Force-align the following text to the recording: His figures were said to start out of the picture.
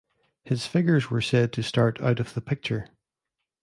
His 0.43 0.65
figures 0.65 1.11
were 1.11 1.21
said 1.21 1.53
to 1.53 1.61
start 1.61 2.01
out 2.01 2.19
of 2.19 2.33
the 2.33 2.41
picture. 2.41 2.87